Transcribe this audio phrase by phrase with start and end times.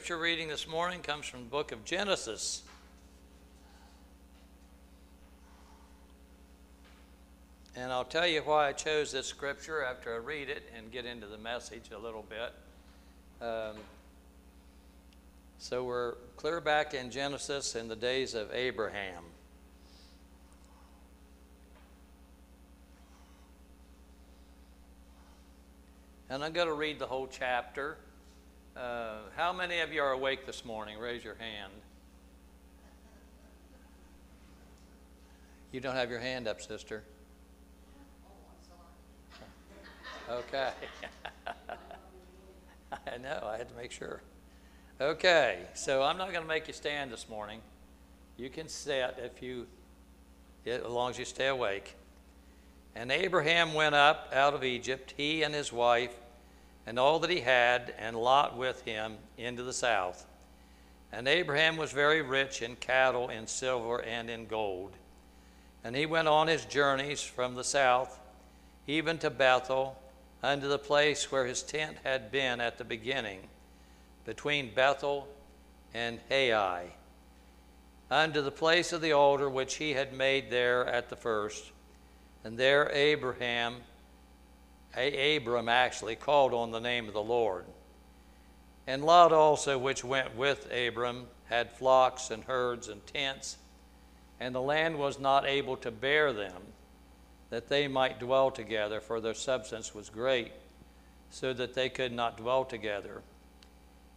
[0.00, 2.62] scripture reading this morning comes from the book of Genesis.
[7.76, 11.04] And I'll tell you why I chose this scripture after I read it and get
[11.04, 13.46] into the message a little bit.
[13.46, 13.76] Um,
[15.58, 19.22] so we're clear back in Genesis in the days of Abraham.
[26.30, 27.98] And I'm going to read the whole chapter.
[28.76, 30.98] Uh, how many of you are awake this morning?
[30.98, 31.72] Raise your hand.
[35.72, 37.02] You don't have your hand up, sister.
[40.28, 40.70] Okay.
[42.92, 44.20] I know, I had to make sure.
[45.00, 47.60] Okay, so I'm not going to make you stand this morning.
[48.36, 49.66] You can sit if you,
[50.66, 51.96] as long as you stay awake.
[52.94, 56.14] And Abraham went up out of Egypt, he and his wife,
[56.86, 60.26] and all that he had, and Lot with him, into the south.
[61.12, 64.92] And Abraham was very rich in cattle, in silver, and in gold.
[65.82, 68.18] And he went on his journeys from the south,
[68.86, 70.00] even to Bethel,
[70.42, 73.40] unto the place where his tent had been at the beginning,
[74.24, 75.28] between Bethel
[75.92, 76.86] and Hai,
[78.10, 81.72] unto the place of the altar which he had made there at the first.
[82.44, 83.76] And there Abraham,
[84.96, 87.64] Abram actually, called on the name of the Lord.
[88.86, 93.56] And Lot also, which went with Abram, had flocks and herds and tents,
[94.40, 96.62] and the land was not able to bear them,
[97.50, 100.52] that they might dwell together, for their substance was great,
[101.30, 103.22] so that they could not dwell together.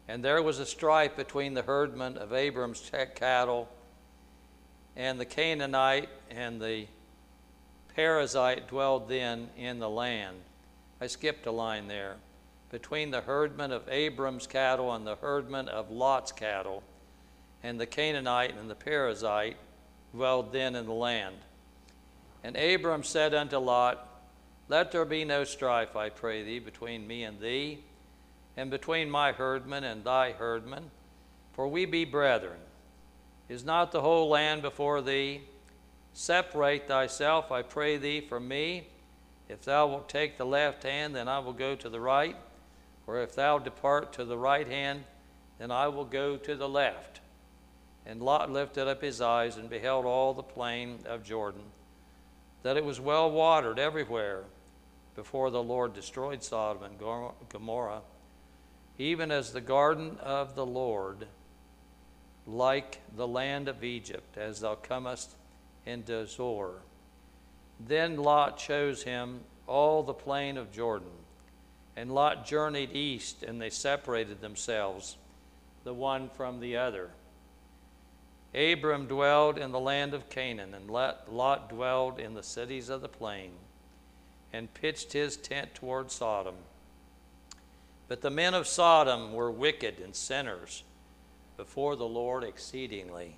[0.07, 3.69] And there was a strife between the herdmen of Abram's cattle
[4.95, 6.87] and the Canaanite and the
[7.95, 10.37] Perizzite dwelled then in the land.
[11.03, 12.15] I skipped a line there.
[12.71, 16.81] Between the herdmen of Abram's cattle and the herdmen of Lot's cattle,
[17.61, 19.57] and the Canaanite and the Perizzite
[20.13, 21.35] dwelled then in the land.
[22.41, 24.07] And Abram said unto Lot,
[24.69, 27.83] Let there be no strife, I pray thee, between me and thee,
[28.55, 30.89] and between my herdmen and thy herdmen,
[31.51, 32.61] for we be brethren.
[33.49, 35.41] Is not the whole land before thee?
[36.13, 38.87] Separate thyself, I pray thee, from me.
[39.53, 42.35] If thou wilt take the left hand, then I will go to the right.
[43.05, 45.03] Or if thou depart to the right hand,
[45.59, 47.19] then I will go to the left.
[48.03, 51.61] And Lot lifted up his eyes and beheld all the plain of Jordan,
[52.63, 54.45] that it was well watered everywhere
[55.15, 56.99] before the Lord destroyed Sodom and
[57.49, 58.01] Gomorrah,
[58.97, 61.27] even as the garden of the Lord,
[62.47, 65.35] like the land of Egypt, as thou comest
[65.85, 66.81] into Zoar.
[67.79, 71.11] Then Lot chose him all the plain of Jordan.
[71.95, 75.17] And Lot journeyed east, and they separated themselves,
[75.83, 77.11] the one from the other.
[78.55, 83.09] Abram dwelled in the land of Canaan, and Lot dwelled in the cities of the
[83.09, 83.51] plain,
[84.51, 86.55] and pitched his tent toward Sodom.
[88.07, 90.83] But the men of Sodom were wicked and sinners
[91.57, 93.35] before the Lord exceedingly.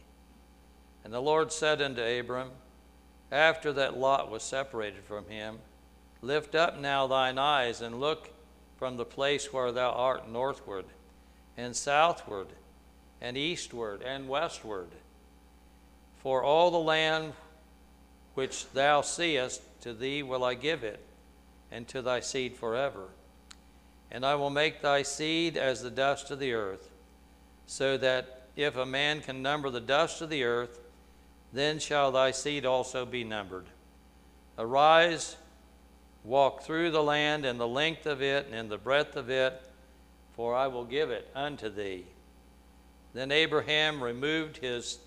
[1.03, 2.51] And the Lord said unto Abram,
[3.31, 5.59] after that Lot was separated from him,
[6.21, 8.31] Lift up now thine eyes and look
[8.77, 10.85] from the place where thou art northward,
[11.55, 12.47] and southward,
[13.21, 14.89] and eastward, and westward.
[16.17, 17.33] For all the land
[18.33, 20.99] which thou seest, to thee will I give it,
[21.71, 23.09] and to thy seed forever.
[24.11, 26.89] And I will make thy seed as the dust of the earth,
[27.67, 30.79] so that if a man can number the dust of the earth,
[31.55, 33.65] then shall thy seed also be numbered.
[34.57, 35.35] Arise,
[36.23, 39.61] walk through the land in the length of it and the breadth of it,
[40.33, 42.05] for I will give it unto thee.
[43.13, 44.99] Then Abraham removed his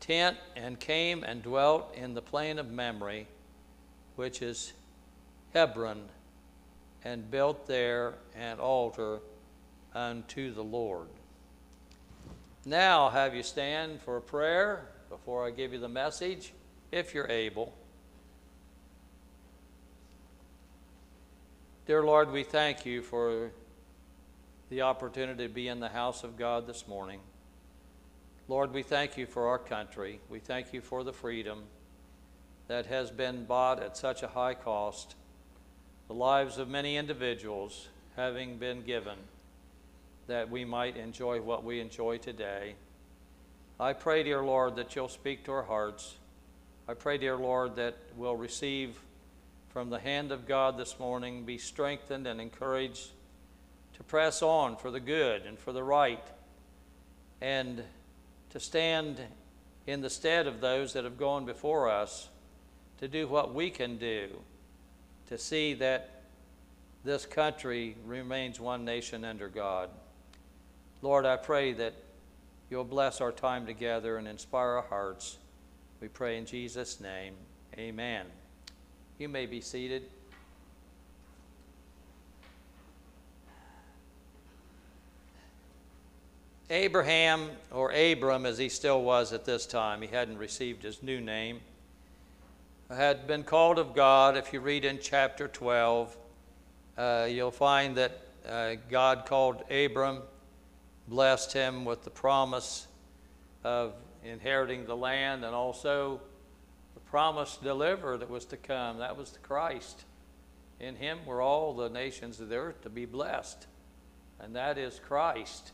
[0.00, 3.24] tent and came and dwelt in the plain of Mamre,
[4.16, 4.72] which is
[5.52, 6.02] Hebron,
[7.04, 9.20] and built there an altar
[9.94, 11.08] unto the Lord.
[12.66, 16.52] Now, have you stand for a prayer before I give you the message,
[16.90, 17.74] if you're able.
[21.86, 23.50] Dear Lord, we thank you for
[24.70, 27.20] the opportunity to be in the house of God this morning.
[28.48, 30.20] Lord, we thank you for our country.
[30.30, 31.64] We thank you for the freedom
[32.68, 35.16] that has been bought at such a high cost,
[36.08, 39.18] the lives of many individuals having been given
[40.26, 42.74] that we might enjoy what we enjoy today.
[43.78, 46.14] I pray, dear Lord, that you'll speak to our hearts.
[46.88, 48.98] I pray, dear Lord, that we'll receive
[49.70, 53.08] from the hand of God this morning, be strengthened and encouraged
[53.94, 56.24] to press on for the good and for the right,
[57.40, 57.82] and
[58.50, 59.20] to stand
[59.86, 62.28] in the stead of those that have gone before us,
[62.98, 64.28] to do what we can do
[65.28, 66.22] to see that
[67.02, 69.90] this country remains one nation under God.
[71.04, 71.92] Lord, I pray that
[72.70, 75.36] you'll bless our time together and inspire our hearts.
[76.00, 77.34] We pray in Jesus' name.
[77.76, 78.24] Amen.
[79.18, 80.04] You may be seated.
[86.70, 91.20] Abraham, or Abram as he still was at this time, he hadn't received his new
[91.20, 91.60] name,
[92.88, 94.38] had been called of God.
[94.38, 96.16] If you read in chapter 12,
[96.96, 100.22] uh, you'll find that uh, God called Abram,
[101.08, 102.86] blessed him with the promise
[103.62, 106.20] of inheriting the land and also
[106.94, 108.98] the promised deliverer that was to come.
[108.98, 110.04] That was the Christ.
[110.80, 113.66] In him were all the nations of the earth to be blessed,
[114.40, 115.72] and that is Christ.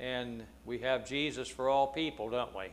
[0.00, 2.66] And we have Jesus for all people, don't we?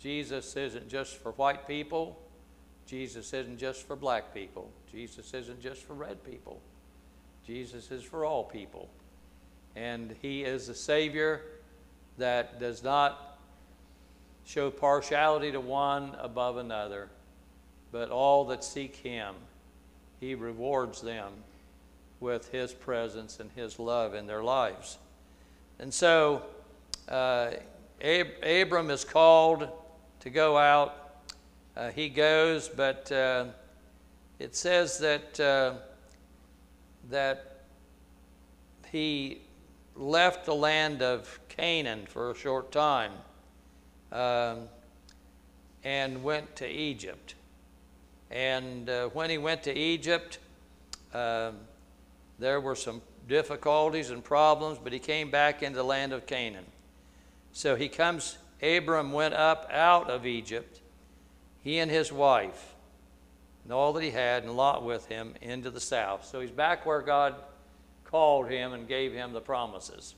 [0.00, 2.18] Jesus isn't just for white people.
[2.86, 4.70] Jesus isn't just for black people.
[4.90, 6.60] Jesus isn't just for red people.
[7.46, 8.88] Jesus is for all people.
[9.76, 11.42] And He is a Savior
[12.18, 13.38] that does not
[14.44, 17.08] show partiality to one above another,
[17.90, 19.34] but all that seek Him,
[20.20, 21.32] He rewards them
[22.20, 24.98] with His presence and His love in their lives.
[25.78, 26.42] And so
[27.08, 27.50] uh,
[28.00, 29.68] Ab- Abram is called
[30.20, 31.22] to go out.
[31.76, 33.46] Uh, he goes, but uh,
[34.38, 35.74] it says that, uh,
[37.10, 37.62] that
[38.90, 39.40] he
[39.96, 43.12] left the land of Canaan for a short time
[44.12, 44.68] um,
[45.84, 47.34] and went to Egypt.
[48.30, 50.38] And uh, when he went to Egypt,
[51.12, 51.56] um,
[52.38, 56.66] there were some difficulties and problems, but he came back into the land of Canaan.
[57.52, 60.80] So he comes, Abram went up out of Egypt,
[61.62, 62.74] he and his wife,
[63.62, 66.26] and all that he had, and Lot with him into the south.
[66.26, 67.36] So he's back where God
[68.14, 70.14] called him and gave him the promises.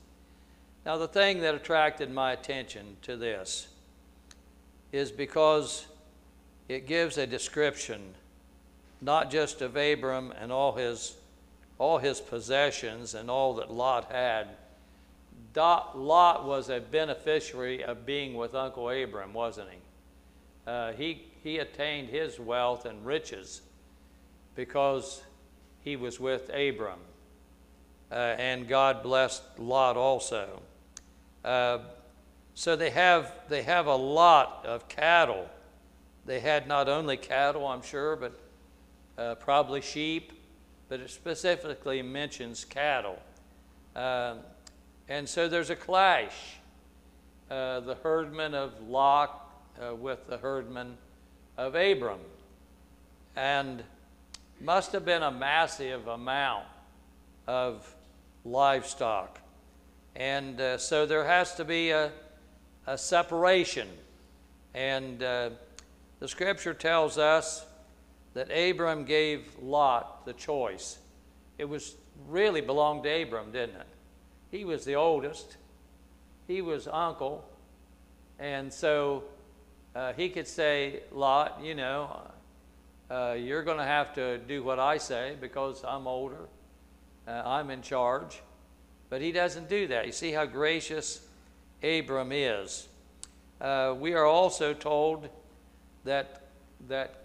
[0.85, 3.69] Now, the thing that attracted my attention to this
[4.91, 5.87] is because
[6.69, 8.13] it gives a description
[9.01, 11.15] not just of Abram and all his
[11.79, 14.49] all his possessions and all that Lot had.
[15.55, 19.77] Lot was a beneficiary of being with Uncle Abram, wasn't he?
[20.67, 23.61] Uh, he, he attained his wealth and riches
[24.53, 25.23] because
[25.83, 26.99] he was with Abram.
[28.11, 30.61] Uh, and God blessed Lot also.
[31.43, 31.79] Uh,
[32.55, 35.49] so they have, they have a lot of cattle.
[36.25, 38.39] They had not only cattle, I'm sure, but
[39.17, 40.31] uh, probably sheep
[40.89, 43.19] but it specifically mentions cattle.
[43.95, 44.35] Uh,
[45.09, 46.57] and so there's a clash.
[47.49, 49.49] Uh, the herdman of Lot
[49.81, 50.97] uh, with the herdman
[51.57, 52.19] of Abram.
[53.35, 53.83] And
[54.59, 56.65] must have been a massive amount
[57.47, 57.93] of
[58.47, 59.39] livestock.
[60.15, 62.11] And uh, so there has to be a,
[62.87, 63.87] a separation.
[64.73, 65.51] And uh,
[66.19, 67.65] the scripture tells us
[68.33, 70.97] that Abram gave Lot the choice.
[71.57, 71.95] It was
[72.27, 73.87] really belonged to Abram, didn't it?
[74.49, 75.57] He was the oldest,
[76.47, 77.43] he was uncle,
[78.39, 79.23] and so
[79.95, 82.21] uh, he could say, Lot, you know,
[83.09, 86.47] uh, you're going to have to do what I say because I'm older,
[87.27, 88.41] uh, I'm in charge.
[89.09, 90.05] But he doesn't do that.
[90.05, 91.25] You see how gracious
[91.83, 92.87] Abram is.
[93.59, 95.29] Uh, we are also told
[96.03, 96.43] that,
[96.87, 97.23] that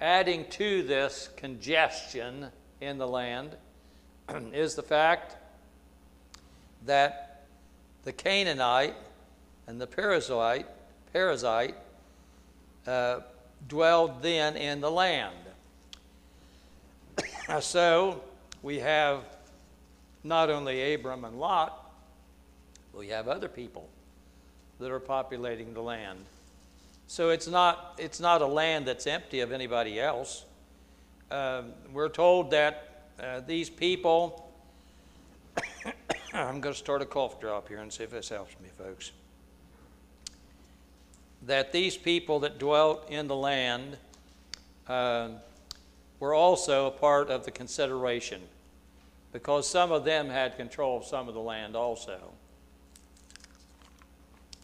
[0.00, 2.46] adding to this congestion
[2.80, 3.56] in the land
[4.52, 5.36] is the fact
[6.86, 7.46] that
[8.04, 8.94] the Canaanite
[9.66, 10.66] and the Perizzite,
[11.14, 11.74] Perizzite
[12.86, 13.20] uh,
[13.68, 15.34] dwelled then in the land.
[17.60, 18.22] so
[18.64, 19.20] we have
[20.24, 21.92] not only Abram and Lot,
[22.94, 23.90] we have other people
[24.80, 26.20] that are populating the land.
[27.06, 30.46] So it's not, it's not a land that's empty of anybody else.
[31.30, 34.50] Um, we're told that uh, these people,
[36.32, 39.12] I'm going to start a cough drop here and see if this helps me, folks.
[41.42, 43.98] That these people that dwelt in the land
[44.88, 45.28] uh,
[46.18, 48.40] were also a part of the consideration
[49.34, 52.32] because some of them had control of some of the land also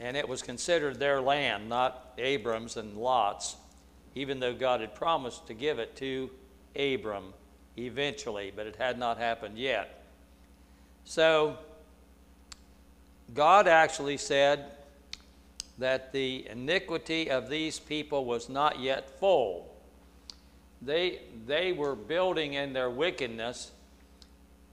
[0.00, 3.56] and it was considered their land, not Abram's and Lot's,
[4.14, 6.30] even though God had promised to give it to
[6.74, 7.34] Abram
[7.76, 10.02] eventually, but it had not happened yet.
[11.04, 11.58] So,
[13.34, 14.72] God actually said
[15.78, 19.72] that the iniquity of these people was not yet full.
[20.82, 23.70] They, they were building in their wickedness,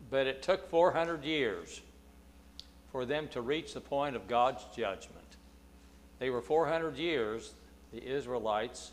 [0.10, 1.82] but it took 400 years
[2.92, 5.26] for them to reach the point of God's judgment.
[6.20, 7.54] They were 400 years,
[7.94, 8.92] the Israelites,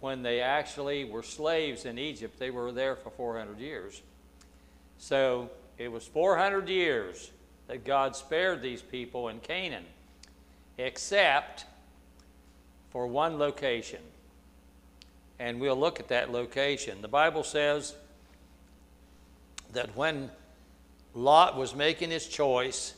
[0.00, 2.38] when they actually were slaves in Egypt.
[2.38, 4.02] They were there for 400 years.
[4.98, 7.30] So it was 400 years
[7.68, 9.84] that God spared these people in Canaan,
[10.76, 11.64] except
[12.90, 14.00] for one location.
[15.38, 17.00] And we'll look at that location.
[17.00, 17.94] The Bible says
[19.74, 20.30] that when
[21.14, 22.94] Lot was making his choice,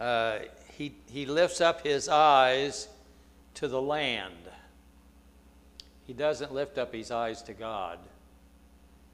[0.00, 0.40] uh,
[0.76, 2.88] he, he lifts up his eyes
[3.54, 4.34] to the land.
[6.06, 7.98] He doesn't lift up his eyes to God.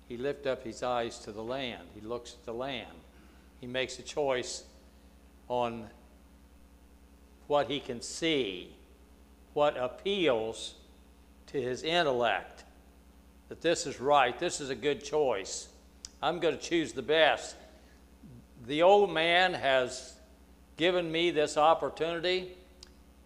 [0.09, 1.83] He lifts up his eyes to the land.
[1.95, 2.93] He looks at the land.
[3.61, 4.65] He makes a choice
[5.49, 5.87] on
[7.47, 8.71] what he can see,
[9.55, 10.75] what appeals
[11.49, 12.65] to his intellect,
[13.49, 15.69] that this is right, this is a good choice.
[16.25, 17.55] I'm going to choose the best.
[18.67, 20.15] The old man has
[20.79, 22.57] given me this opportunity.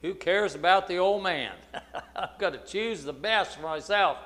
[0.03, 1.53] Who cares about the old man?
[2.17, 4.19] I'm going to choose the best for myself.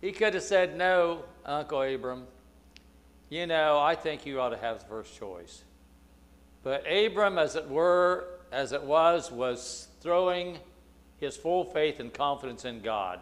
[0.00, 2.24] He could have said, No, Uncle Abram,
[3.28, 5.64] you know, I think you ought to have the first choice.
[6.62, 10.56] But Abram, as it were, as it was, was throwing
[11.20, 13.20] his full faith and confidence in God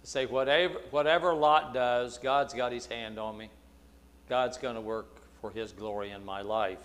[0.00, 3.50] to say, whatever, whatever Lot does, God's got his hand on me.
[4.30, 5.08] God's going to work
[5.40, 6.78] for his glory in my life.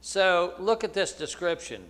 [0.00, 1.84] So look at this description.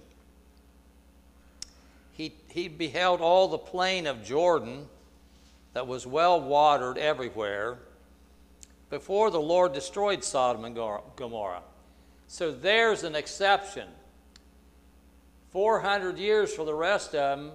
[2.12, 4.86] He, he beheld all the plain of Jordan
[5.72, 7.78] that was well watered everywhere
[8.90, 10.76] before the Lord destroyed Sodom and
[11.16, 11.62] Gomorrah.
[12.26, 13.88] So there's an exception.
[15.52, 17.52] 400 years for the rest of them,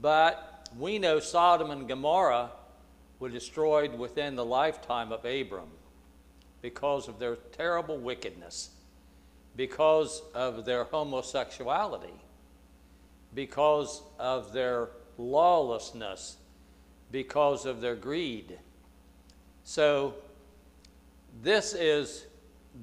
[0.00, 2.52] but we know Sodom and Gomorrah
[3.18, 5.70] were destroyed within the lifetime of Abram
[6.62, 8.70] because of their terrible wickedness,
[9.56, 12.14] because of their homosexuality,
[13.34, 16.36] because of their lawlessness,
[17.10, 18.58] because of their greed.
[19.64, 20.14] So
[21.42, 22.24] this is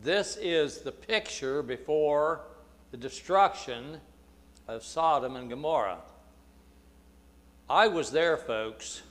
[0.01, 2.41] this is the picture before
[2.91, 4.01] the destruction
[4.67, 5.99] of Sodom and Gomorrah.
[7.69, 9.01] I was there, folks.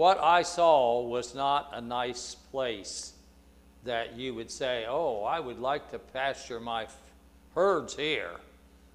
[0.00, 3.12] What I saw was not a nice place
[3.84, 6.86] that you would say, Oh, I would like to pasture my
[7.54, 8.30] herds here.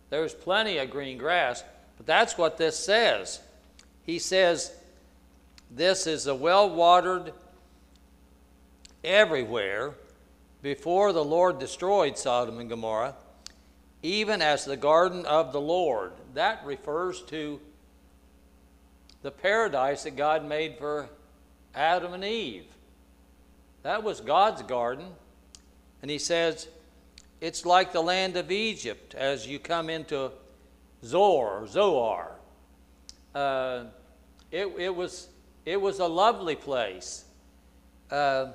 [0.09, 1.63] There's plenty of green grass,
[1.97, 3.39] but that's what this says.
[4.01, 4.73] He says,
[5.69, 7.33] This is a well watered
[9.03, 9.93] everywhere
[10.63, 13.13] before the Lord destroyed Sodom and Gomorrah,
[14.01, 16.13] even as the garden of the Lord.
[16.33, 17.61] That refers to
[19.25, 21.09] the paradise that God made for
[21.73, 22.67] Adam and Eve.
[23.81, 25.07] That was God's garden.
[26.03, 26.67] And he says,
[27.41, 30.29] it's like the land of Egypt as you come into
[31.03, 32.33] Zor, Zoar.
[33.33, 33.85] Uh,
[34.51, 35.27] it, it, was,
[35.65, 37.25] it was a lovely place.
[38.11, 38.49] Uh,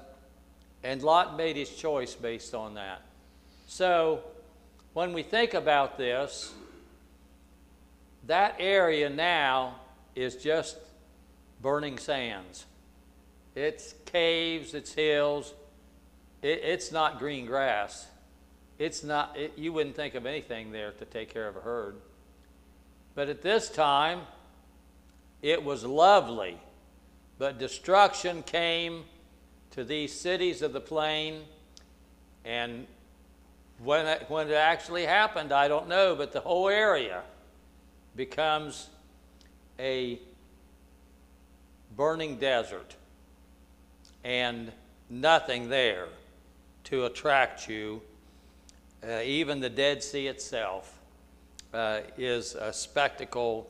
[0.84, 3.02] and Lot made his choice based on that.
[3.66, 4.20] So
[4.92, 6.54] when we think about this,
[8.28, 9.79] that area now
[10.14, 10.76] is just
[11.60, 12.64] burning sands.
[13.54, 15.54] It's caves, it's hills.
[16.42, 18.06] It, it's not green grass.
[18.78, 21.96] It's not, it, you wouldn't think of anything there to take care of a herd.
[23.14, 24.20] But at this time,
[25.42, 26.58] it was lovely.
[27.38, 29.04] But destruction came
[29.72, 31.42] to these cities of the plain.
[32.44, 32.86] And
[33.82, 37.22] when it, when it actually happened, I don't know, but the whole area
[38.16, 38.88] becomes
[39.80, 40.20] a
[41.96, 42.94] burning desert
[44.22, 44.70] and
[45.08, 46.08] nothing there
[46.84, 48.02] to attract you.
[49.02, 50.98] Uh, even the Dead Sea itself
[51.72, 53.68] uh, is a spectacle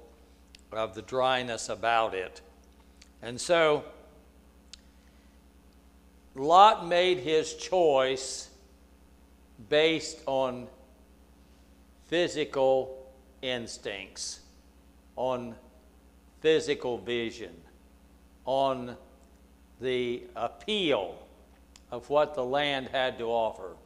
[0.72, 2.40] of the dryness about it.
[3.22, 3.84] And so,
[6.34, 8.50] Lot made his choice
[9.68, 10.66] based on
[12.06, 13.06] physical
[13.42, 14.40] instincts,
[15.16, 15.54] on
[16.40, 17.54] physical vision,
[18.44, 18.96] on
[19.80, 21.16] the appeal
[21.90, 23.76] of what the land had to offer.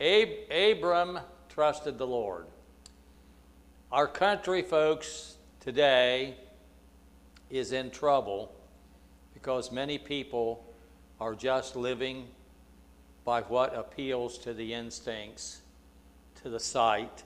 [0.00, 2.46] Ab- Abram trusted the Lord.
[3.92, 6.36] Our country, folks, today
[7.50, 8.52] is in trouble
[9.32, 10.64] because many people
[11.20, 12.26] are just living
[13.24, 15.60] by what appeals to the instincts,
[16.42, 17.22] to the sight,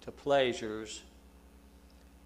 [0.00, 1.02] to pleasures,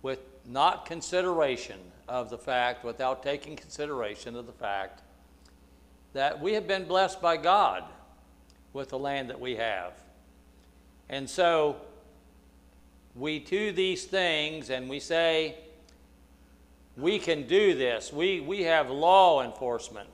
[0.03, 0.21] with
[0.53, 1.79] not consideration
[2.09, 5.03] of the fact, without taking consideration of the fact
[6.13, 7.85] that we have been blessed by God
[8.73, 9.93] with the land that we have.
[11.09, 11.77] And so
[13.15, 15.57] we do these things and we say,
[16.97, 18.13] we can do this.
[18.13, 20.09] We, we have law enforcement.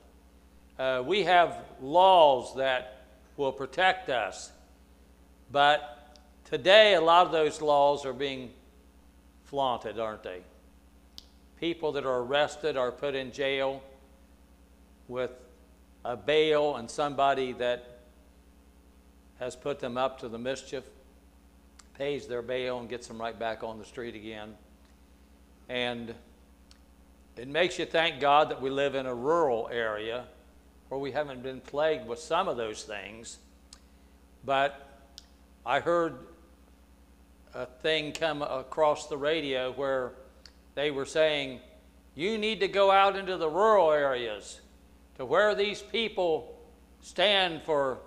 [0.77, 4.51] Uh, we have laws that will protect us.
[5.51, 6.15] But
[6.45, 8.51] today, a lot of those laws are being
[9.47, 10.41] flaunted, aren't they?
[11.59, 13.81] People that are arrested are put in jail
[15.07, 15.31] with
[16.05, 17.99] a bail and somebody that
[19.39, 20.83] has put them up to the mischief
[21.97, 24.53] pays their bail and gets them right back on the street again.
[25.69, 26.13] And
[27.37, 30.25] it makes you thank God that we live in a rural area
[30.89, 33.37] where we haven't been plagued with some of those things.
[34.45, 34.87] But
[35.65, 36.15] I heard
[37.57, 40.11] a thing come across the radio where
[40.75, 41.59] they were saying,
[42.13, 44.61] you need to go out into the rural areas
[45.17, 46.55] to where these people
[47.01, 47.97] stand for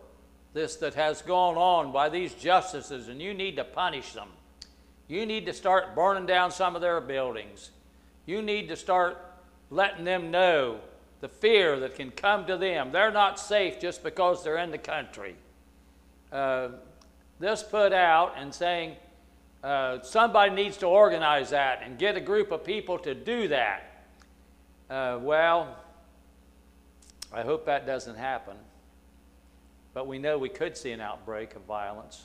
[0.52, 4.28] this that has gone on by these justices, and you need to punish them.
[5.09, 7.71] You need to start burning down some of their buildings.
[8.26, 9.19] You need to start
[9.69, 10.78] letting them know
[11.21, 12.92] the fear that can come to them.
[12.92, 15.35] They're not safe just because they're in the country.
[16.30, 16.69] Uh,
[17.40, 18.95] this put out and saying
[19.62, 24.04] uh, somebody needs to organize that and get a group of people to do that.
[24.88, 25.76] Uh, well,
[27.32, 28.56] I hope that doesn't happen.
[29.92, 32.24] But we know we could see an outbreak of violence.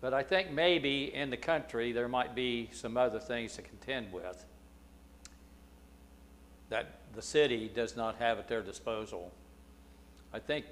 [0.00, 4.12] But I think maybe in the country there might be some other things to contend
[4.12, 4.44] with
[6.68, 9.32] that the city does not have at their disposal.
[10.32, 10.66] I think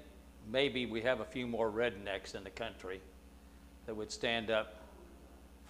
[0.51, 3.01] maybe we have a few more rednecks in the country
[3.85, 4.75] that would stand up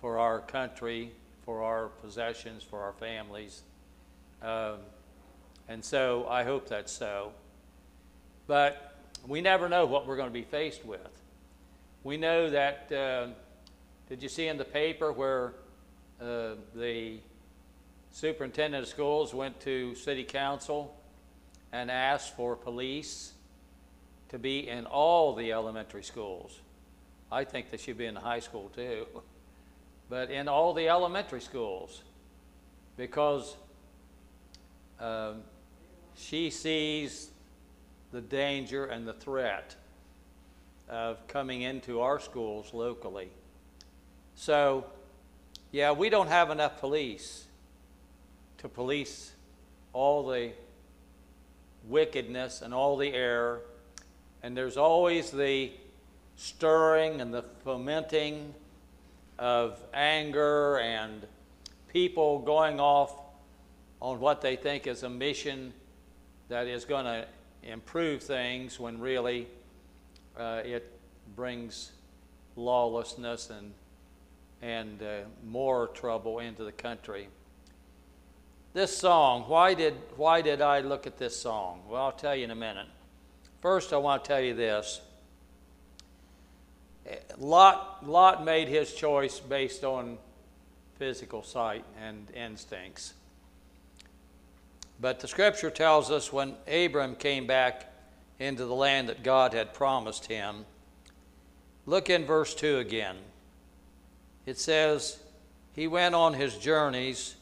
[0.01, 1.11] for our country,
[1.45, 3.61] for our possessions, for our families.
[4.41, 4.77] Um,
[5.67, 7.31] and so I hope that's so.
[8.47, 8.95] But
[9.27, 11.21] we never know what we're going to be faced with.
[12.03, 13.27] We know that, uh,
[14.07, 15.53] did you see in the paper where
[16.21, 17.17] uh, the
[18.11, 20.95] superintendent of schools went to city council
[21.71, 23.33] and asked for police
[24.29, 26.59] to be in all the elementary schools?
[27.31, 29.07] I think they should be in the high school too,
[30.09, 32.03] but in all the elementary schools
[32.97, 33.55] because
[34.99, 35.41] um,
[36.15, 37.29] she sees
[38.11, 39.75] the danger and the threat
[40.87, 43.29] of coming into our schools locally.
[44.35, 44.85] So,
[45.71, 47.45] yeah, we don't have enough police
[48.59, 49.33] to police
[49.93, 50.51] all the
[51.87, 53.61] wickedness and all the error.
[54.43, 55.71] And there's always the
[56.35, 58.53] stirring and the fomenting
[59.37, 61.25] of anger and
[61.87, 63.13] people going off
[64.01, 65.73] on what they think is a mission
[66.49, 67.25] that is going to
[67.63, 69.47] improve things when really
[70.37, 70.91] uh, it
[71.35, 71.91] brings
[72.55, 73.73] lawlessness and,
[74.61, 77.27] and uh, more trouble into the country.
[78.73, 81.81] This song, why did, why did I look at this song?
[81.87, 82.87] Well, I'll tell you in a minute.
[83.61, 85.01] First, I want to tell you this.
[87.37, 90.17] Lot, Lot made his choice based on
[90.97, 93.13] physical sight and instincts.
[94.99, 97.91] But the scripture tells us when Abram came back
[98.39, 100.65] into the land that God had promised him,
[101.85, 103.17] look in verse 2 again.
[104.45, 105.19] It says,
[105.73, 107.35] He went on his journeys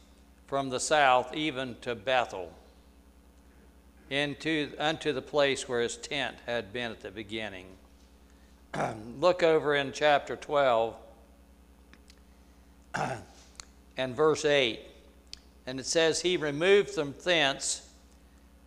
[0.47, 2.52] from the south even to Bethel,
[4.10, 7.65] into, unto the place where his tent had been at the beginning.
[9.20, 10.96] look over in chapter 12
[13.98, 14.80] and verse 8.
[15.66, 17.90] And it says, He removed them thence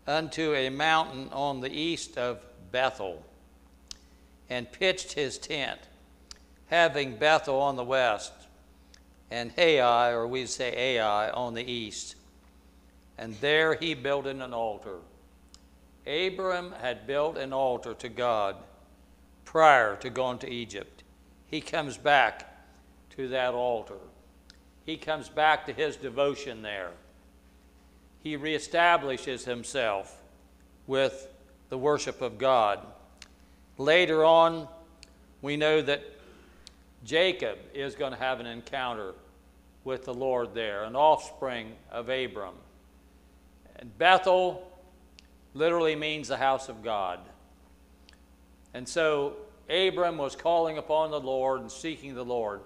[0.06, 2.40] unto a mountain on the east of
[2.70, 3.24] Bethel,
[4.48, 5.80] and pitched his tent,
[6.66, 8.32] having Bethel on the west,
[9.30, 12.14] and Hai, or we say Ai, on the east.
[13.18, 14.98] And there he built an altar.
[16.06, 18.56] Abram had built an altar to God
[19.46, 21.02] prior to going to Egypt.
[21.46, 22.52] He comes back
[23.16, 23.96] to that altar
[24.86, 26.92] he comes back to his devotion there.
[28.22, 30.22] He reestablishes himself
[30.86, 31.28] with
[31.68, 32.86] the worship of God.
[33.78, 34.68] Later on,
[35.42, 36.04] we know that
[37.04, 39.14] Jacob is going to have an encounter
[39.82, 42.54] with the Lord there, an offspring of Abram.
[43.76, 44.70] And Bethel
[45.52, 47.18] literally means the house of God.
[48.76, 49.36] And so
[49.70, 52.60] Abram was calling upon the Lord and seeking the Lord.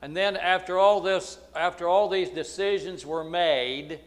[0.00, 3.98] And then after all this, after all these decisions were made,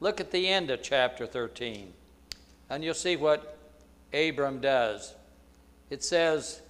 [0.00, 1.92] look at the end of chapter 13.
[2.68, 3.56] And you'll see what
[4.12, 5.14] Abram does.
[5.88, 6.60] It says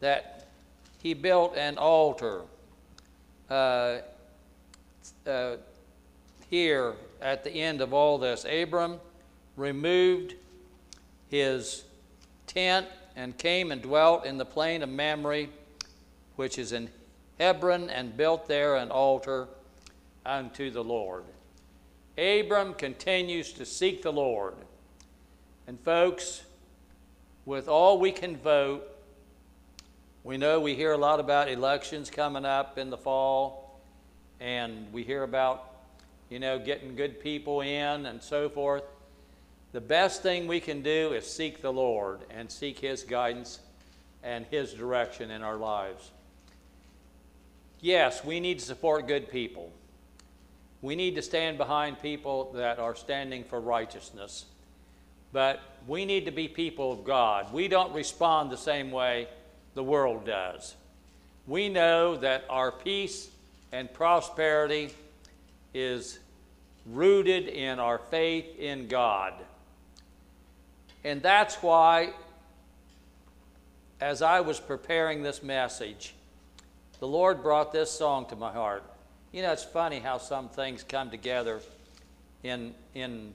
[0.00, 0.46] that
[1.02, 2.40] he built an altar
[3.50, 3.98] uh,
[5.26, 5.56] uh,
[6.48, 8.46] here at the end of all this.
[8.50, 8.98] Abram
[9.58, 10.36] removed
[11.28, 11.84] his
[12.52, 12.86] tent
[13.16, 15.46] and came and dwelt in the plain of Mamre,
[16.36, 16.88] which is in
[17.38, 19.48] Hebron, and built there an altar
[20.24, 21.24] unto the Lord.
[22.18, 24.54] Abram continues to seek the Lord.
[25.66, 26.42] And folks,
[27.46, 28.88] with all we can vote,
[30.24, 33.80] we know we hear a lot about elections coming up in the fall,
[34.40, 35.70] and we hear about,
[36.28, 38.84] you know, getting good people in and so forth.
[39.72, 43.58] The best thing we can do is seek the Lord and seek His guidance
[44.22, 46.10] and His direction in our lives.
[47.80, 49.72] Yes, we need to support good people.
[50.82, 54.44] We need to stand behind people that are standing for righteousness.
[55.32, 57.52] But we need to be people of God.
[57.52, 59.26] We don't respond the same way
[59.74, 60.74] the world does.
[61.46, 63.30] We know that our peace
[63.72, 64.90] and prosperity
[65.72, 66.18] is
[66.86, 69.32] rooted in our faith in God.
[71.04, 72.12] And that's why,
[74.00, 76.14] as I was preparing this message,
[77.00, 78.84] the Lord brought this song to my heart.
[79.32, 81.60] You know, it's funny how some things come together
[82.42, 83.34] in, in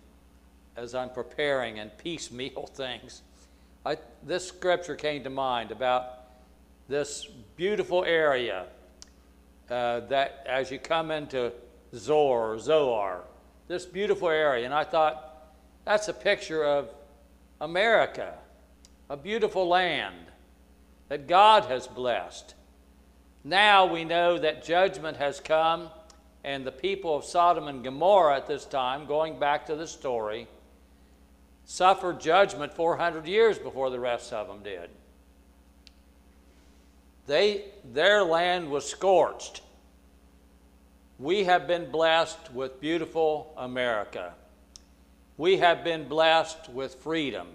[0.75, 3.23] as I'm preparing and piecemeal things.
[3.85, 6.13] I, this scripture came to mind about
[6.87, 7.25] this
[7.55, 8.65] beautiful area
[9.69, 11.51] uh, that as you come into
[11.93, 13.23] Zor, Zoar,
[13.67, 14.65] this beautiful area.
[14.65, 15.51] And I thought,
[15.85, 16.89] that's a picture of
[17.59, 18.35] America,
[19.09, 20.15] a beautiful land
[21.09, 22.53] that God has blessed.
[23.43, 25.89] Now we know that judgment has come,
[26.43, 30.47] and the people of Sodom and Gomorrah at this time, going back to the story,
[31.65, 34.89] suffered judgment 400 years before the rest of them did.
[37.25, 39.61] They, their land was scorched.
[41.19, 44.33] We have been blessed with beautiful America.
[45.37, 47.47] We have been blessed with freedom.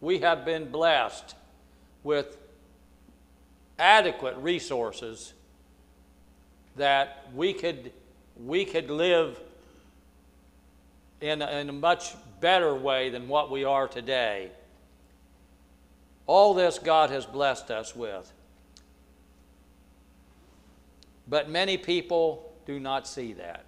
[0.00, 1.34] We have been blessed
[2.02, 2.36] with
[3.78, 5.32] adequate resources
[6.76, 7.92] that we could,
[8.36, 9.38] we could live
[11.20, 14.50] in in a much better way than what we are today.
[16.26, 18.30] All this God has blessed us with.
[21.26, 23.64] But many people do not see that.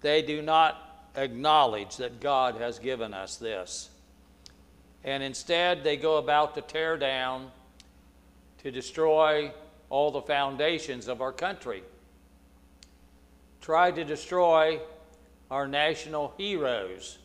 [0.00, 0.81] They do not
[1.16, 3.90] acknowledge that God has given us this.
[5.04, 7.50] And instead, they go about to tear down,
[8.62, 9.52] to destroy
[9.90, 11.82] all the foundations of our country,
[13.60, 14.80] try to destroy
[15.50, 17.18] our national heroes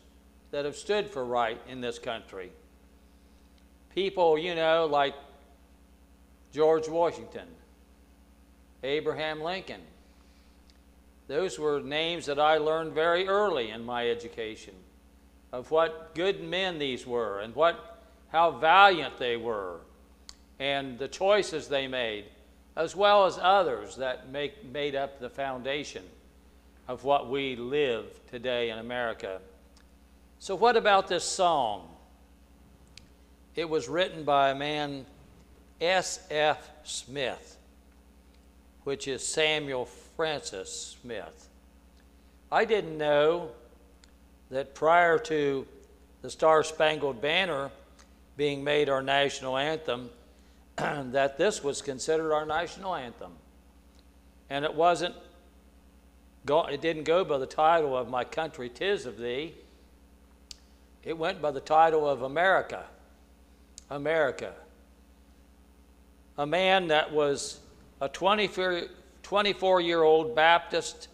[0.50, 2.50] that have stood for right in this country.
[3.94, 5.14] People, you know, like
[6.52, 7.46] George Washington,
[8.82, 9.80] Abraham Lincoln,
[11.28, 14.74] those were names that I learned very early in my education
[15.52, 19.80] of what good men these were and what, how valiant they were
[20.58, 22.24] and the choices they made,
[22.76, 26.02] as well as others that make, made up the foundation
[26.88, 29.40] of what we live today in America.
[30.38, 31.88] So, what about this song?
[33.54, 35.04] It was written by a man,
[35.80, 36.70] S.F.
[36.84, 37.56] Smith,
[38.84, 39.88] which is Samuel
[40.18, 41.48] Francis Smith.
[42.50, 43.50] I didn't know
[44.50, 45.64] that prior to
[46.22, 47.70] the Star Spangled Banner
[48.36, 50.10] being made our national anthem,
[50.76, 53.30] that this was considered our national anthem.
[54.50, 55.14] And it wasn't,
[56.48, 59.54] it didn't go by the title of My Country Tis of Thee.
[61.04, 62.86] It went by the title of America.
[63.88, 64.52] America.
[66.36, 67.60] A man that was
[68.00, 68.88] a 24,
[69.28, 71.08] 24 year old Baptist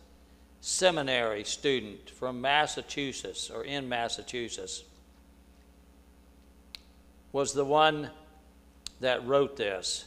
[0.61, 4.85] seminary student from Massachusetts or in Massachusetts
[7.33, 8.09] was the one
[9.01, 10.05] that wrote this.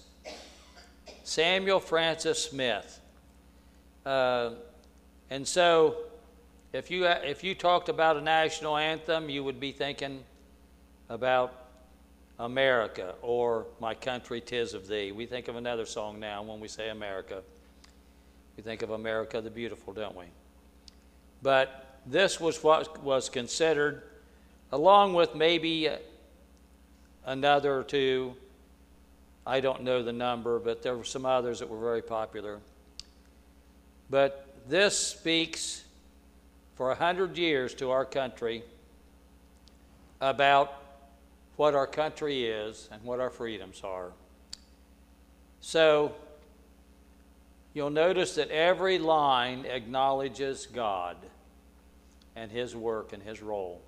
[1.26, 3.02] Samuel Francis Smith.
[4.06, 4.52] Uh,
[5.30, 5.98] and so,
[6.72, 10.24] if you, if you talked about a national anthem, you would be thinking
[11.10, 11.66] about
[12.40, 15.12] America or My Country Tis of Thee.
[15.12, 17.44] We think of another song now when we say America.
[18.58, 20.26] We think of America the Beautiful, don't we?
[21.44, 24.02] But this was what was considered,
[24.72, 25.98] along with maybe uh,
[27.24, 28.36] another two.
[29.46, 32.60] I don't know the number, but there were some others that were very popular.
[34.10, 35.84] But this speaks
[36.76, 38.64] for a hundred years to our country
[40.20, 40.74] about
[41.58, 44.12] what our country is and what our freedoms are.
[45.62, 46.16] So,
[47.78, 51.16] you'll notice that every line acknowledges God
[52.36, 53.84] and His work and His role.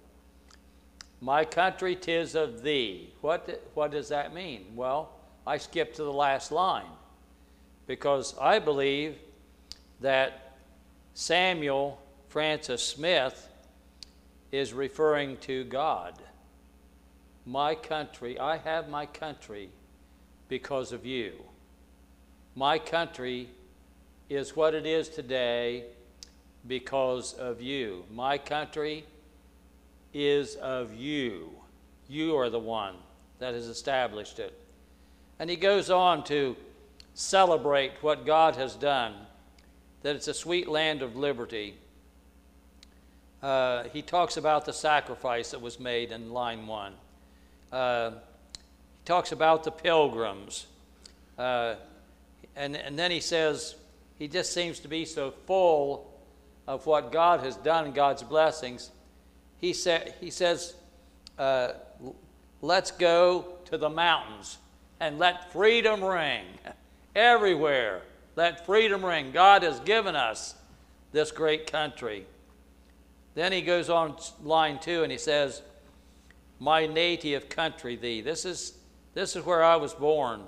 [1.22, 3.12] My country, tis of thee.
[3.22, 4.68] What, what does that mean?
[4.76, 5.10] Well,
[5.48, 6.86] I skipped to the last line
[7.88, 9.16] because I believe
[10.02, 10.54] that
[11.16, 13.50] Samuel Francis Smith
[14.52, 16.14] is referring to God.
[17.44, 19.72] My country, I have my country
[20.48, 21.34] because of you.
[22.56, 23.50] My country
[24.30, 25.86] is what it is today
[26.68, 28.06] because of you.
[28.12, 29.06] My country
[30.14, 31.50] is of you.
[32.08, 32.96] You are the one
[33.40, 34.54] that has established it.
[35.40, 36.56] And he goes on to
[37.14, 39.14] celebrate what God has done,
[40.04, 41.76] that it's a sweet land of liberty.
[43.42, 46.94] Uh, he talks about the sacrifice that was made in line one.
[47.72, 50.68] Uh, he talks about the pilgrims.
[51.38, 51.76] Uh,
[52.56, 53.76] and, and then he says,
[54.20, 56.14] he just seems to be so full
[56.68, 58.92] of what God has done, God's blessings.
[59.58, 60.76] He, sa- he says,
[61.40, 61.72] uh,
[62.62, 64.58] let's go to the mountains
[65.00, 66.46] and let freedom ring
[67.16, 68.02] everywhere.
[68.36, 69.32] Let freedom ring.
[69.32, 70.56] God has given us
[71.12, 72.26] this great country.
[73.36, 75.62] Then he goes on line two and he says,
[76.60, 78.22] My native country, thee.
[78.22, 78.74] This is,
[79.14, 80.42] this is where I was born.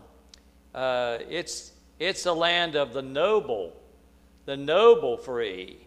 [0.76, 3.80] Uh, it's, it's the land of the noble,
[4.46, 5.78] the noble free.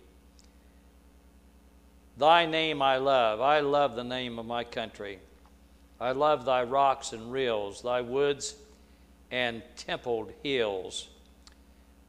[2.17, 3.41] Thy name I love.
[3.41, 5.19] I love the name of my country.
[6.01, 8.55] I love thy rocks and rills, thy woods
[9.33, 11.09] and templed hills.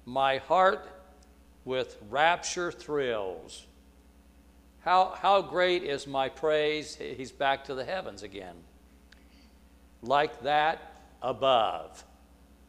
[0.05, 0.87] My heart
[1.63, 3.65] with rapture thrills.
[4.81, 6.95] How, how great is my praise?
[6.95, 8.55] He's back to the heavens again.
[10.03, 12.03] Like that above.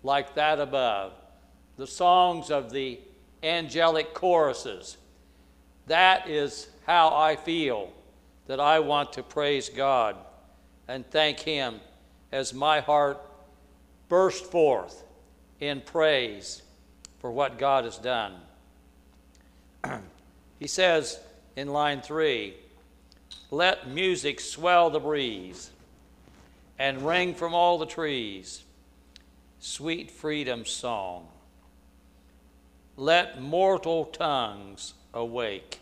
[0.03, 1.13] Like that above.
[1.77, 3.01] The songs of the
[3.43, 4.97] angelic choruses.
[5.87, 7.93] That is how I feel
[8.47, 10.17] that I want to praise God
[10.89, 11.81] and thank Him
[12.33, 13.21] as my heart
[14.09, 15.05] burst forth
[15.61, 16.63] in praise
[17.19, 18.35] for what God has done.
[20.59, 21.19] he says
[21.57, 22.55] in line three,
[23.51, 25.71] let music swell the breeze
[26.79, 28.63] and ring from all the trees,
[29.59, 31.29] sweet freedom's song.
[32.97, 35.81] Let mortal tongues awake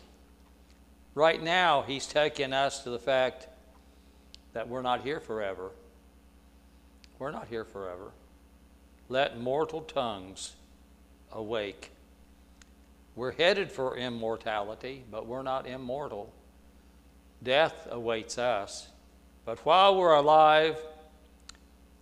[1.15, 3.47] Right now, he's taking us to the fact
[4.51, 5.71] that we're not here forever.
[7.17, 8.11] We're not here forever.
[9.07, 10.55] Let mortal tongues
[11.31, 11.91] awake.
[13.15, 16.33] We're headed for immortality, but we're not immortal.
[17.41, 18.89] Death awaits us.
[19.45, 20.77] But while we're alive,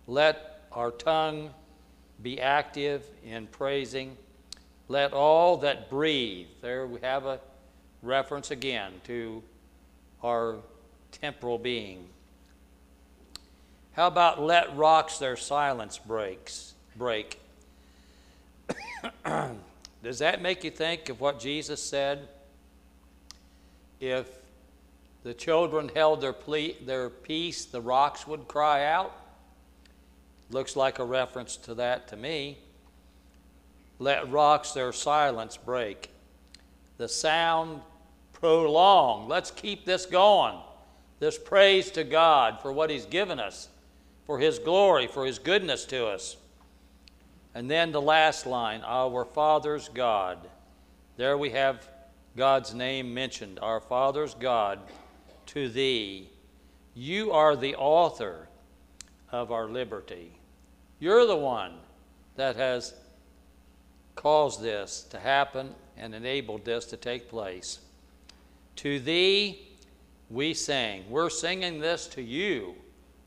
[0.08, 1.50] let our tongue
[2.20, 4.16] be active in praising.
[4.88, 7.40] Let all that breathe, there we have a
[8.02, 9.42] reference again to
[10.22, 10.56] our
[11.10, 12.06] temporal being.
[13.92, 17.40] How about let rocks their silence breaks break?
[20.02, 22.28] Does that make you think of what Jesus said?
[24.00, 24.28] If
[25.22, 29.16] the children held their, ple- their peace, the rocks would cry out.
[30.50, 32.58] Looks like a reference to that to me.
[33.98, 36.10] Let rocks their silence break.
[36.96, 37.80] The sound
[38.32, 39.28] prolong.
[39.28, 40.56] Let's keep this going.
[41.20, 43.68] This praise to God for what He's given us,
[44.26, 46.36] for His glory, for His goodness to us.
[47.54, 50.38] And then the last line, Our Father's God.
[51.16, 51.88] There we have
[52.36, 53.60] God's name mentioned.
[53.62, 54.80] Our Father's God,
[55.46, 56.28] to Thee.
[56.94, 58.48] You are the author
[59.30, 60.32] of our liberty.
[60.98, 61.74] You're the one
[62.36, 62.94] that has
[64.14, 67.80] caused this to happen and enabled this to take place.
[68.76, 69.68] To thee
[70.30, 71.04] we sing.
[71.08, 72.74] We're singing this to you.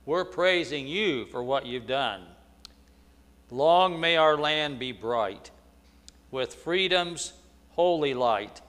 [0.06, 2.24] We're praising you for what you've done.
[3.50, 5.52] Long may our land be bright
[6.32, 7.34] with freedom's
[7.70, 8.62] holy light.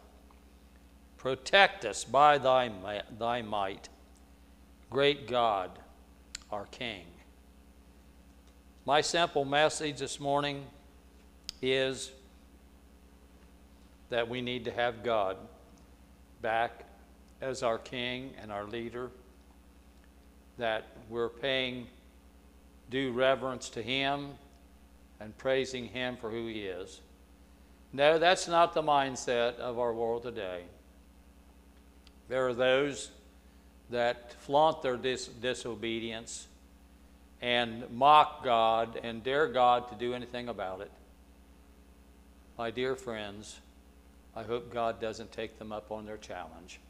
[1.16, 2.70] Protect us by thy,
[3.18, 3.88] thy might,
[4.88, 5.78] great God,
[6.50, 7.04] our King.
[8.87, 10.64] My simple message this morning
[11.62, 12.10] is
[14.10, 15.36] that we need to have God
[16.40, 16.84] back
[17.40, 19.10] as our king and our leader,
[20.56, 21.86] that we're paying
[22.90, 24.30] due reverence to Him
[25.20, 27.00] and praising Him for who He is.
[27.92, 30.62] No, that's not the mindset of our world today.
[32.28, 33.10] There are those
[33.90, 36.46] that flaunt their dis- disobedience
[37.40, 40.90] and mock God and dare God to do anything about it.
[42.58, 43.60] My dear friends,
[44.34, 46.80] I hope God doesn't take them up on their challenge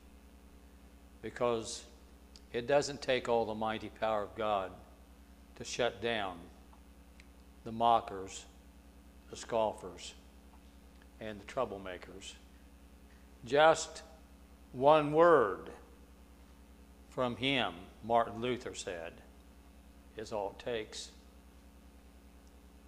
[1.20, 1.85] because
[2.54, 4.72] it doesn't take all the mighty power of God
[5.57, 6.38] to shut down
[7.64, 8.46] the mockers,
[9.28, 10.14] the scoffers,
[11.20, 12.33] and the troublemakers.
[13.44, 14.02] Just
[14.72, 15.68] one word
[17.11, 19.12] from him, Martin Luther said,
[20.16, 21.11] is all it takes.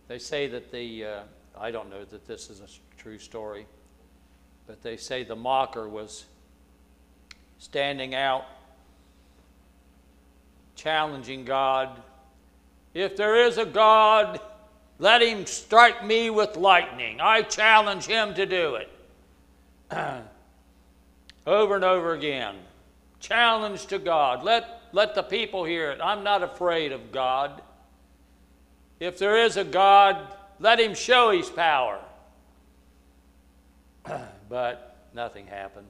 [0.09, 1.21] They say that the, uh,
[1.59, 3.67] I don't know that this is a true story,
[4.67, 6.25] but they say the mocker was
[7.59, 8.45] standing out,
[10.75, 12.03] challenging God.
[12.95, 14.41] If there is a God,
[14.99, 17.21] let him strike me with lightning.
[17.21, 18.89] I challenge him to do it.
[21.47, 22.57] over and over again.
[23.19, 24.43] Challenge to God.
[24.43, 26.01] Let, let the people hear it.
[26.03, 27.63] I'm not afraid of God.
[28.99, 31.99] If there is a God, let him show his power.
[34.49, 35.89] but nothing happened.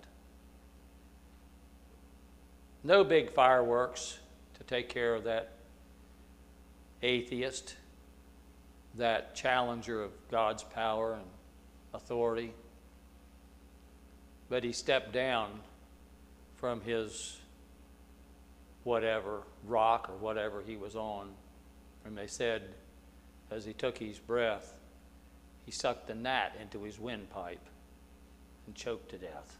[2.83, 4.19] No big fireworks
[4.55, 5.53] to take care of that
[7.03, 7.75] atheist,
[8.97, 11.27] that challenger of God's power and
[11.93, 12.53] authority.
[14.49, 15.51] But he stepped down
[16.57, 17.39] from his
[18.85, 21.31] whatever rock or whatever he was on.
[22.05, 22.63] And they said,
[23.51, 24.75] as he took his breath,
[25.67, 27.67] he sucked the gnat into his windpipe
[28.67, 29.57] and choked to death.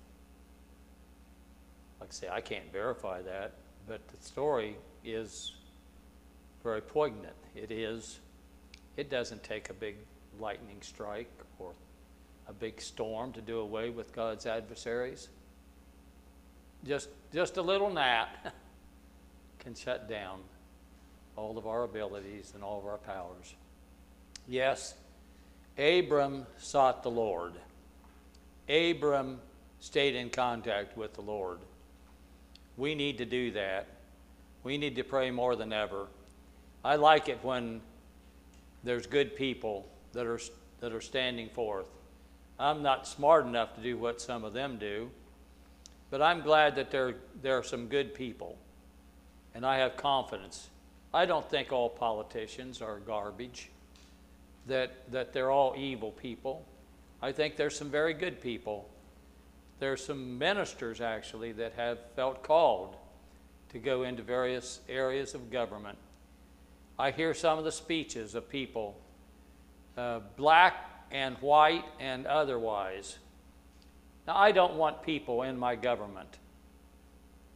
[2.01, 3.53] Like I say, I can't verify that,
[3.87, 5.53] but the story is
[6.63, 7.35] very poignant.
[7.55, 8.21] It is,
[8.97, 9.97] it doesn't take a big
[10.39, 11.73] lightning strike or
[12.49, 15.29] a big storm to do away with God's adversaries.
[16.85, 18.55] Just, just a little gnat
[19.59, 20.41] can shut down
[21.37, 23.55] all of our abilities and all of our powers.
[24.51, 24.95] Yes,
[25.79, 27.53] Abram sought the Lord.
[28.69, 29.39] Abram
[29.79, 31.61] stayed in contact with the Lord.
[32.77, 33.87] We need to do that.
[34.65, 36.09] We need to pray more than ever.
[36.85, 37.81] I like it when
[38.83, 40.41] there's good people that are,
[40.81, 41.87] that are standing forth.
[42.59, 45.13] I'm not smart enough to do what some of them do,
[46.11, 48.59] but I'm glad that there, there are some good people,
[49.55, 50.71] and I have confidence.
[51.15, 53.71] I don't think all politicians are garbage,
[54.67, 56.67] that, that they're all evil people.
[57.23, 58.89] I think there's some very good people.
[59.79, 62.97] There's some ministers, actually, that have felt called
[63.71, 65.99] to go into various areas of government.
[66.99, 69.01] I hear some of the speeches of people,
[69.97, 73.19] uh, black and white and otherwise.
[74.27, 76.39] Now, I don't want people in my government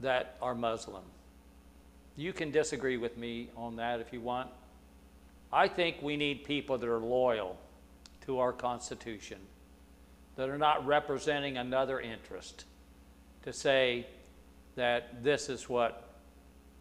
[0.00, 1.02] that are Muslim.
[2.16, 4.50] You can disagree with me on that if you want.
[5.54, 7.56] I think we need people that are loyal
[8.26, 9.38] to our Constitution,
[10.34, 12.64] that are not representing another interest,
[13.44, 14.04] to say
[14.74, 16.08] that this is what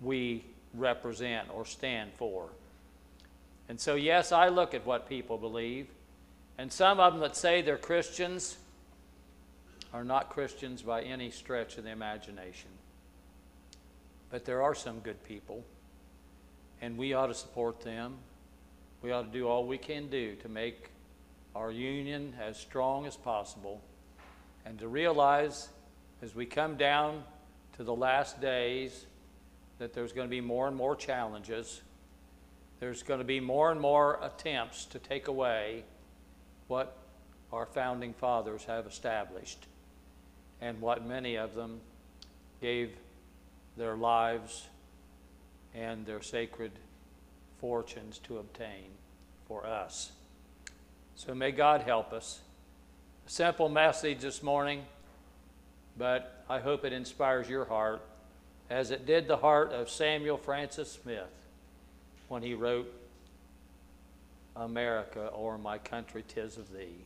[0.01, 2.49] we represent or stand for.
[3.69, 5.87] And so, yes, I look at what people believe.
[6.57, 8.57] And some of them that say they're Christians
[9.93, 12.69] are not Christians by any stretch of the imagination.
[14.31, 15.63] But there are some good people,
[16.81, 18.15] and we ought to support them.
[19.03, 20.89] We ought to do all we can do to make
[21.53, 23.81] our union as strong as possible
[24.65, 25.67] and to realize
[26.21, 27.23] as we come down
[27.75, 29.05] to the last days
[29.77, 31.81] that there's going to be more and more challenges.
[32.79, 35.83] There's going to be more and more attempts to take away
[36.69, 36.95] what
[37.51, 39.67] our founding fathers have established
[40.61, 41.81] and what many of them
[42.61, 42.95] gave
[43.75, 44.67] their lives
[45.75, 46.71] and their sacred
[47.59, 48.89] fortunes to obtain
[49.53, 50.11] for us.
[51.13, 52.39] So may God help us.
[53.27, 54.81] A simple message this morning,
[55.95, 58.01] but I hope it inspires your heart
[58.71, 61.29] as it did the heart of Samuel Francis Smith
[62.29, 62.91] when he wrote
[64.55, 67.05] America or my country tis of thee.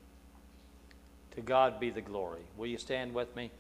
[1.32, 2.44] To God be the glory.
[2.56, 3.52] Will you stand with me?